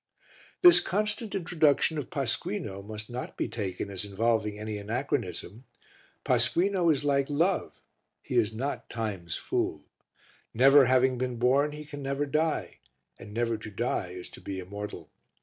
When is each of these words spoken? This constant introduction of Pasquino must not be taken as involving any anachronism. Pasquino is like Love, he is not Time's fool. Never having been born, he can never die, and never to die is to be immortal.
This 0.63 0.79
constant 0.79 1.35
introduction 1.35 1.99
of 1.99 2.09
Pasquino 2.09 2.81
must 2.81 3.07
not 3.07 3.37
be 3.37 3.47
taken 3.47 3.91
as 3.91 4.03
involving 4.03 4.57
any 4.57 4.79
anachronism. 4.79 5.65
Pasquino 6.25 6.89
is 6.91 7.05
like 7.05 7.29
Love, 7.29 7.83
he 8.23 8.35
is 8.35 8.51
not 8.51 8.89
Time's 8.89 9.35
fool. 9.37 9.83
Never 10.55 10.85
having 10.85 11.19
been 11.19 11.35
born, 11.37 11.71
he 11.73 11.85
can 11.85 12.01
never 12.01 12.25
die, 12.25 12.79
and 13.19 13.31
never 13.31 13.57
to 13.57 13.69
die 13.69 14.07
is 14.07 14.31
to 14.31 14.41
be 14.41 14.57
immortal. 14.57 15.11